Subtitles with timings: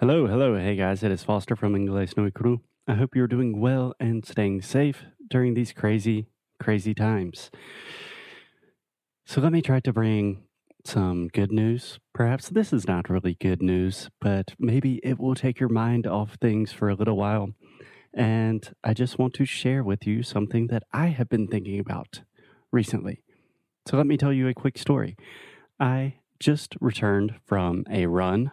[0.00, 0.56] Hello, hello.
[0.56, 2.60] Hey guys, it is Foster from Inglés No Cru.
[2.86, 6.28] I hope you're doing well and staying safe during these crazy,
[6.60, 7.50] crazy times.
[9.26, 10.44] So let me try to bring
[10.84, 11.98] some good news.
[12.14, 16.36] Perhaps this is not really good news, but maybe it will take your mind off
[16.40, 17.48] things for a little while.
[18.14, 22.22] And I just want to share with you something that I have been thinking about
[22.70, 23.24] recently.
[23.88, 25.16] So let me tell you a quick story.
[25.80, 28.52] I just returned from a run.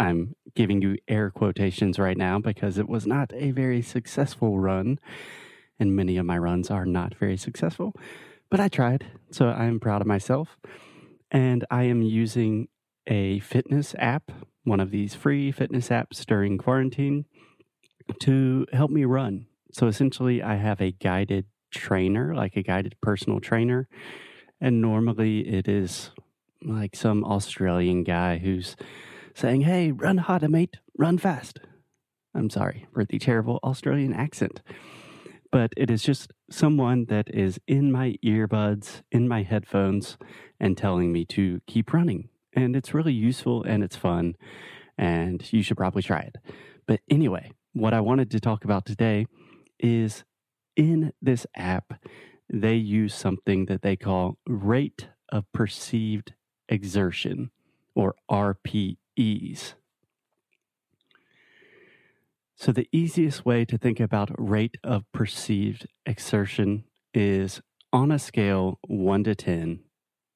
[0.00, 4.98] I'm giving you air quotations right now because it was not a very successful run,
[5.78, 7.92] and many of my runs are not very successful,
[8.50, 10.56] but I tried, so I'm proud of myself.
[11.30, 12.68] And I am using
[13.06, 14.32] a fitness app,
[14.64, 17.26] one of these free fitness apps during quarantine,
[18.22, 19.48] to help me run.
[19.70, 23.86] So essentially, I have a guided trainer, like a guided personal trainer.
[24.62, 26.10] And normally it is
[26.62, 28.76] like some Australian guy who's
[29.34, 31.60] saying, Hey, run harder, mate, run fast.
[32.34, 34.62] I'm sorry for the terrible Australian accent,
[35.50, 40.16] but it is just someone that is in my earbuds, in my headphones,
[40.60, 42.28] and telling me to keep running.
[42.54, 44.36] And it's really useful and it's fun,
[44.96, 46.36] and you should probably try it.
[46.86, 49.26] But anyway, what I wanted to talk about today
[49.78, 50.24] is
[50.76, 51.94] in this app,
[52.48, 56.34] they use something that they call rate of perceived
[56.68, 57.50] exertion
[57.94, 58.14] or
[59.20, 59.74] RPEs.
[62.56, 67.60] So, the easiest way to think about rate of perceived exertion is
[67.92, 69.80] on a scale 1 to 10,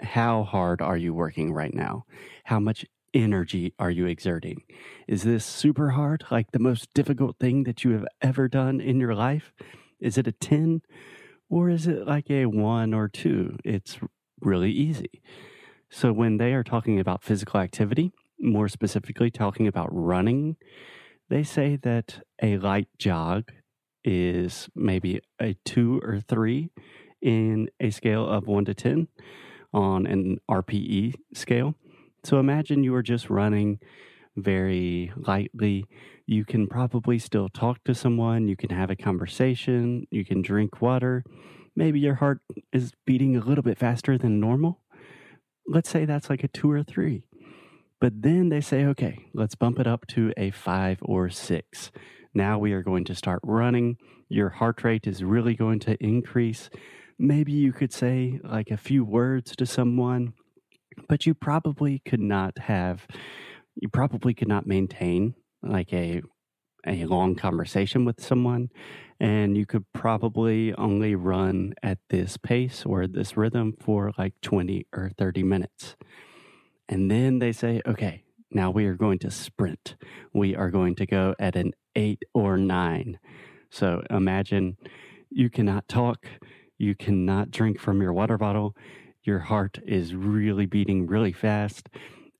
[0.00, 2.04] how hard are you working right now?
[2.44, 4.62] How much energy are you exerting?
[5.06, 8.98] Is this super hard, like the most difficult thing that you have ever done in
[8.98, 9.52] your life?
[10.00, 10.82] Is it a 10?
[11.48, 13.58] Or is it like a 1 or 2?
[13.64, 13.98] It's
[14.40, 15.22] really easy.
[15.90, 20.56] So when they are talking about physical activity, more specifically talking about running,
[21.28, 23.50] they say that a light jog
[24.04, 26.70] is maybe a two or three
[27.20, 29.08] in a scale of one to 10
[29.72, 31.74] on an RPE scale.
[32.24, 33.80] So imagine you are just running
[34.36, 35.86] very lightly.
[36.26, 40.80] You can probably still talk to someone, you can have a conversation, you can drink
[40.80, 41.24] water.
[41.74, 42.40] Maybe your heart
[42.72, 44.80] is beating a little bit faster than normal.
[45.66, 47.24] Let's say that's like a two or three.
[48.00, 51.90] But then they say, okay, let's bump it up to a five or six.
[52.34, 53.96] Now we are going to start running.
[54.28, 56.68] Your heart rate is really going to increase.
[57.18, 60.34] Maybe you could say like a few words to someone,
[61.08, 63.06] but you probably could not have,
[63.74, 66.22] you probably could not maintain like a
[66.86, 68.68] a long conversation with someone
[69.18, 74.86] and you could probably only run at this pace or this rhythm for like 20
[74.94, 75.96] or 30 minutes.
[76.88, 79.96] And then they say, okay, now we are going to sprint.
[80.32, 83.18] We are going to go at an eight or nine.
[83.70, 84.76] So imagine
[85.30, 86.26] you cannot talk,
[86.78, 88.76] you cannot drink from your water bottle,
[89.22, 91.88] your heart is really beating really fast,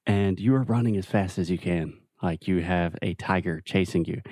[0.06, 4.04] and you are running as fast as you can, like you have a tiger chasing
[4.04, 4.22] you.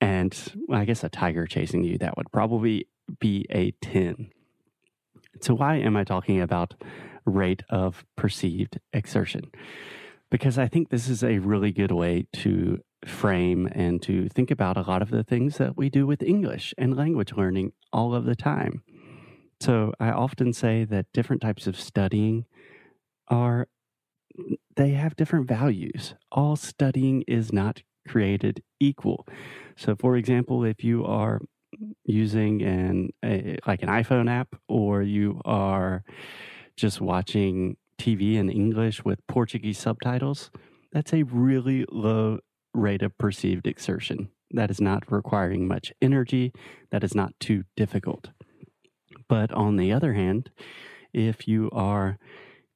[0.00, 0.36] And
[0.66, 2.88] well, I guess a tiger chasing you, that would probably
[3.20, 4.30] be a 10.
[5.40, 6.74] So, why am I talking about
[7.28, 9.50] rate of perceived exertion?
[10.30, 14.76] Because I think this is a really good way to frame and to think about
[14.76, 18.24] a lot of the things that we do with English and language learning all of
[18.24, 18.82] the time.
[19.60, 22.44] So, I often say that different types of studying
[23.28, 23.68] are
[24.76, 26.14] they have different values.
[26.30, 29.26] All studying is not created equal.
[29.76, 31.40] So, for example, if you are
[32.04, 36.04] using an a, like an iPhone app, or you are
[36.78, 40.50] just watching TV in English with Portuguese subtitles,
[40.92, 42.38] that's a really low
[42.72, 44.30] rate of perceived exertion.
[44.52, 46.52] That is not requiring much energy.
[46.90, 48.30] That is not too difficult.
[49.28, 50.50] But on the other hand,
[51.12, 52.18] if you are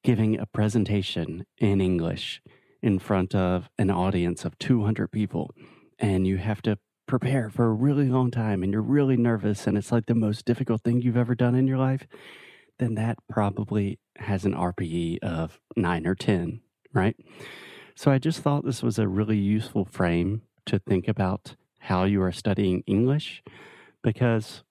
[0.02, 2.42] giving a presentation in English
[2.82, 5.50] in front of an audience of 200 people
[5.98, 6.76] and you have to
[7.06, 10.44] prepare for a really long time and you're really nervous and it's like the most
[10.44, 12.06] difficult thing you've ever done in your life,
[12.82, 16.60] then that probably has an RPE of nine or 10,
[16.92, 17.16] right?
[17.94, 22.22] So I just thought this was a really useful frame to think about how you
[22.22, 23.42] are studying English
[24.02, 24.62] because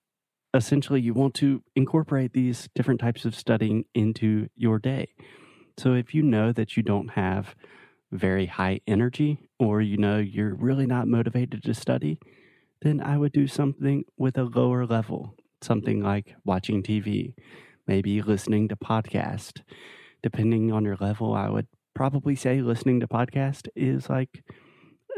[0.54, 5.08] essentially you want to incorporate these different types of studying into your day.
[5.78, 7.54] So if you know that you don't have
[8.10, 12.18] very high energy or you know you're really not motivated to study,
[12.82, 17.34] then I would do something with a lower level, something like watching TV,
[17.86, 19.62] maybe listening to podcast.
[20.22, 24.42] Depending on your level, I would probably say listening to podcast is like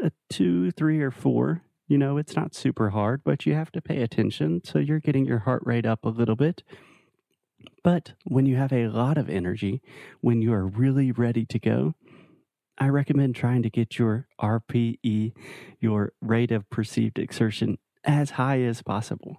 [0.03, 1.61] a two, three, or four.
[1.87, 4.61] You know, it's not super hard, but you have to pay attention.
[4.63, 6.63] So you're getting your heart rate up a little bit.
[7.83, 9.81] But when you have a lot of energy,
[10.21, 11.93] when you are really ready to go,
[12.77, 15.33] I recommend trying to get your RPE,
[15.79, 19.37] your rate of perceived exertion, as high as possible.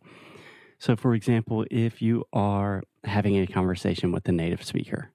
[0.79, 5.11] So, for example, if you are having a conversation with a native speaker,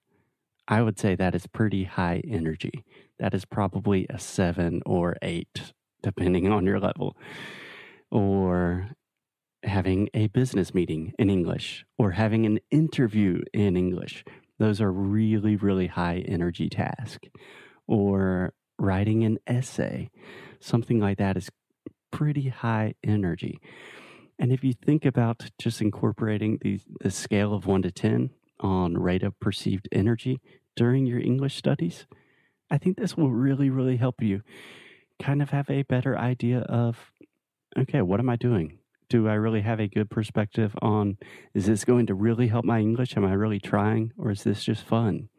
[0.67, 2.83] I would say that is pretty high energy.
[3.19, 7.15] That is probably a seven or eight, depending on your level.
[8.09, 8.89] Or
[9.63, 14.23] having a business meeting in English or having an interview in English.
[14.57, 17.27] Those are really, really high energy tasks.
[17.87, 20.09] Or writing an essay,
[20.59, 21.49] something like that is
[22.11, 23.59] pretty high energy.
[24.41, 28.97] And if you think about just incorporating the, the scale of one to 10 on
[28.97, 30.41] rate of perceived energy
[30.75, 32.07] during your English studies,
[32.71, 34.41] I think this will really, really help you
[35.21, 37.11] kind of have a better idea of
[37.77, 38.79] okay, what am I doing?
[39.09, 41.17] Do I really have a good perspective on
[41.53, 43.15] is this going to really help my English?
[43.15, 44.11] Am I really trying?
[44.17, 45.29] Or is this just fun?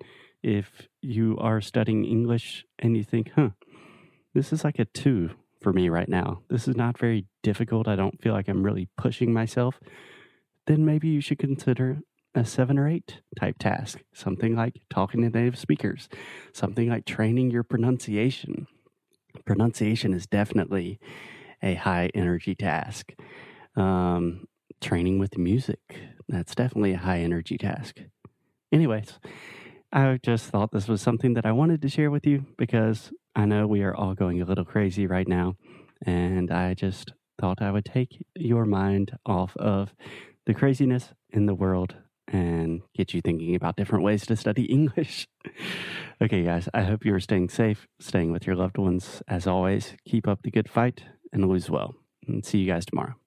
[0.45, 3.51] If you are studying English and you think, huh,
[4.33, 5.31] this is like a two
[5.63, 8.89] for me right now, this is not very difficult, I don't feel like I'm really
[8.97, 9.81] pushing myself,
[10.67, 12.01] then maybe you should consider
[12.35, 16.09] a seven or eight type task, something like talking to native speakers,
[16.53, 18.67] something like training your pronunciation.
[19.45, 20.99] Pronunciation is definitely
[21.63, 23.13] a high energy task.
[23.77, 24.47] Um,
[24.81, 25.79] training with music,
[26.29, 28.01] that's definitely a high energy task.
[28.73, 29.19] Anyways,
[29.93, 33.47] I just thought this was something that I wanted to share with you because I
[33.47, 35.57] know we are all going a little crazy right now.
[36.05, 39.95] And I just thought I would take your mind off of
[40.47, 41.95] the craziness in the world
[42.29, 45.29] and get you thinking about different ways to study English.
[46.21, 49.23] okay, guys, I hope you're staying safe, staying with your loved ones.
[49.29, 51.95] As always, keep up the good fight and lose well.
[52.27, 53.22] And see you guys tomorrow.